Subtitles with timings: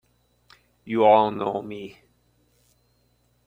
[0.83, 2.01] You all know me!